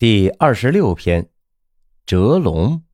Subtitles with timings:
[0.00, 1.28] 第二十六篇，
[2.06, 2.84] 折龙。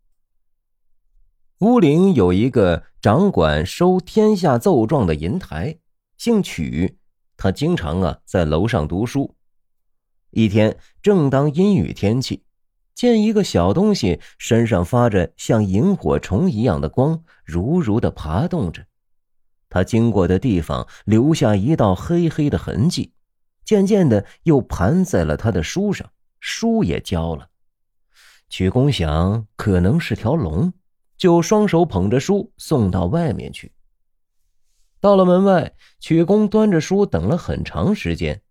[1.58, 5.76] 乌陵有一个掌管收天下奏状的银台，
[6.16, 6.96] 姓曲，
[7.36, 9.36] 他经常啊在楼上读书。
[10.30, 12.42] 一天，正当阴雨天气，
[12.94, 18.86] 见一个小东西身上发着像萤火虫一样的光，如如的爬动着。
[19.68, 23.12] 他经过的地方留下一道黑黑的痕迹，
[23.62, 26.10] 渐渐的又盘在了他的书上。
[26.46, 27.48] 书也交了，
[28.50, 30.70] 曲公想可能是条龙，
[31.16, 33.72] 就双手捧着书送到外面去。
[35.00, 38.42] 到了门外，曲公端着书等了很长时间，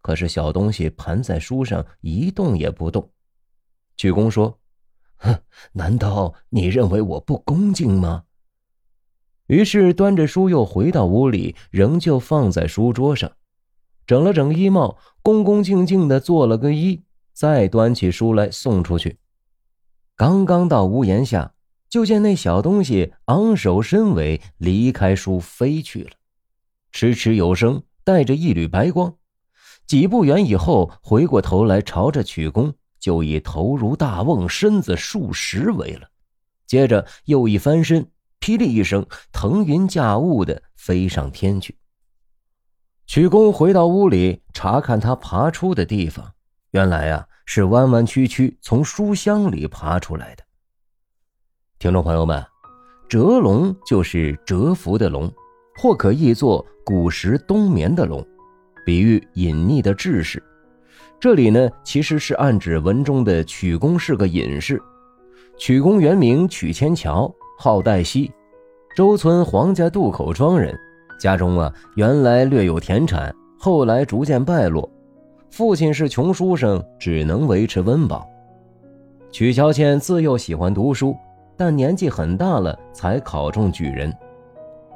[0.00, 3.10] 可是小东西盘在书上一动也不动。
[3.96, 4.60] 曲公说
[5.18, 5.36] ：“哼，
[5.72, 8.26] 难道你认为我不恭敬吗？”
[9.48, 13.32] 于是端着书又回到屋里，仍旧放在书桌上，
[14.06, 17.02] 整了整衣帽，恭恭敬敬的做了个揖。
[17.40, 19.16] 再端起书来送出去，
[20.14, 21.54] 刚刚到屋檐下，
[21.88, 26.10] 就见那小东西昂首伸尾，离开书飞去了，
[26.92, 29.16] 迟迟有声，带着一缕白光。
[29.86, 36.10] 几步远以后，回过头来朝着曲公，就以头如大瓮，身子数十围了。
[36.66, 38.06] 接着又一翻身，
[38.38, 41.78] 霹雳一声，腾云驾雾的飞上天去。
[43.06, 46.34] 曲公回到屋里，查看他爬出的地方，
[46.72, 47.28] 原来啊。
[47.52, 50.44] 是弯弯曲曲从书箱里爬出来的。
[51.80, 52.40] 听众朋友们，
[53.08, 55.28] 蛰龙就是蛰伏的龙，
[55.76, 58.24] 或可译作古时冬眠的龙，
[58.86, 60.40] 比喻隐匿的志士。
[61.18, 64.80] 这里呢，其实是暗指文中的曲公是个隐士。
[65.58, 67.28] 曲公原名曲千乔，
[67.58, 68.30] 号戴希，
[68.94, 70.72] 周村黄家渡口庄人，
[71.18, 74.88] 家中啊原来略有田产，后来逐渐败落。
[75.50, 78.26] 父亲是穷书生，只能维持温饱。
[79.32, 81.14] 曲乔迁自幼喜欢读书，
[81.56, 84.12] 但年纪很大了才考中举人。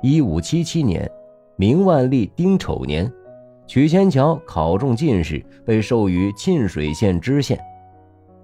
[0.00, 1.10] 一五七七年，
[1.56, 3.10] 明万历丁丑年，
[3.66, 7.59] 曲迁乔考中进士，被授予沁水县知县。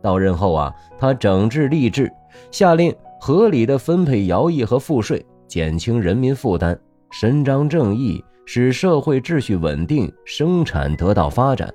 [0.02, 2.12] 到任后啊，他整治吏治，
[2.50, 6.76] 下令合理的分配徭役和赋税，减轻人民负担，
[7.12, 11.72] 伸张正义，使社会秩序稳定，生产得到发展。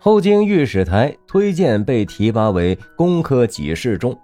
[0.00, 4.16] 后经御史台推荐，被提拔为工科给事中，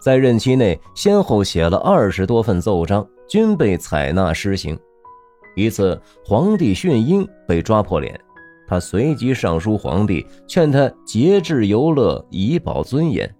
[0.00, 4.76] 在任期内先后写了二十多份奏章，均被采纳施行。
[5.54, 8.18] 一次，皇帝训鹰被抓破脸，
[8.66, 13.32] 他随即上书皇帝，劝他节制游乐，以保尊严。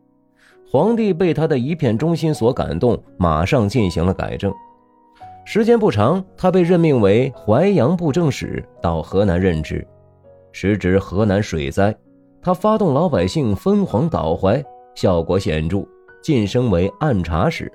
[0.70, 4.52] 皇帝被他的一片忠心所感动，马上进行了改正。
[5.44, 9.86] 时间不长，他被任命为淮阳布政使，到河南任职。
[10.58, 11.94] 时值河南水灾，
[12.40, 15.86] 他发动老百姓分黄倒淮，效果显著，
[16.22, 17.70] 晋升为按察使。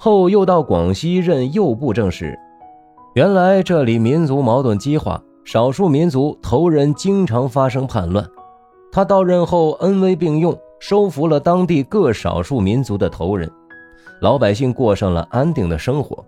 [0.00, 2.36] 后又到广西任右布政使。
[3.14, 8.28] 原来这里民族矛盾激化，少数民族头人经常发生叛乱。
[8.90, 13.48] 他到任后恩威并用，收服了当地各少数民族的头人，
[14.20, 16.26] 老百姓过上了安定的生活。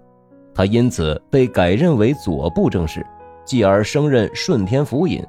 [0.55, 3.05] 他因此被改任为左布政使，
[3.45, 5.21] 继而升任顺天府尹。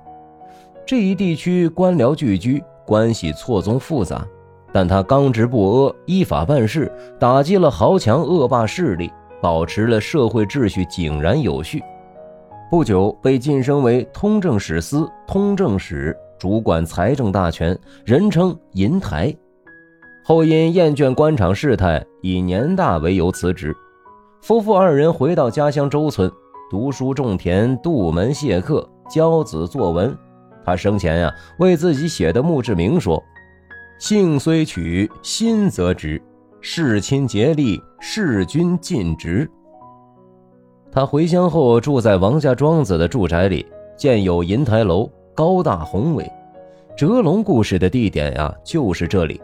[0.85, 4.23] 这一地区官僚聚居，关系错综复杂，
[4.71, 11.81] 但他刚直不阿，依法办事，打击了豪强恶霸势力，保持了社会秩序井然有序。
[12.69, 17.75] 不久被晋升为通政使司通政使，主管财政大权，
[18.05, 19.35] 人称银台。
[20.23, 23.75] 后因厌倦官场事态，以年大为由辞职。
[24.43, 26.31] 夫妇二人回到家乡周村，
[26.69, 30.15] 读书种田，杜门谢客，教子作文。
[30.65, 33.23] 他生前呀，为自己写的墓志铭说
[33.99, 36.19] ：“性虽取，心则直；
[36.59, 39.47] 事亲竭力，事君尽职。”
[40.91, 43.65] 他回乡后，住在王家庄子的住宅里，
[43.95, 46.29] 建有银台楼，高大宏伟。
[46.97, 49.41] 折龙故事的地点呀，就是这里。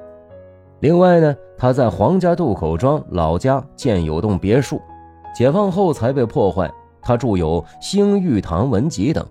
[0.79, 4.81] 另外呢，他在黄家渡口庄老家建有栋别墅，
[5.35, 6.71] 解放后才被破坏。
[7.01, 9.23] 他著有《兴玉堂文集》等。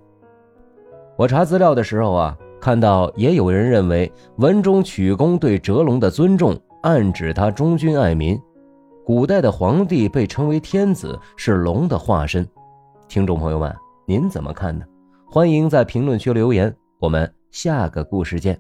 [1.20, 8.40] 我查资料的时候啊，看到也有人认为文中曲公对哲龙的尊重，暗指他忠君爱民。
[9.04, 12.48] 古代的皇帝被称为天子，是龙的化身。
[13.06, 13.70] 听众朋友们，
[14.06, 14.82] 您怎么看呢？
[15.30, 18.58] 欢迎在评论区留言，我们下个故事见。